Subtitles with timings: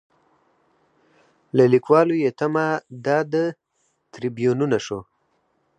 [1.57, 2.65] له لیکوالو یې تمه
[3.05, 3.43] دا ده
[4.13, 4.99] تریبیونونه شو.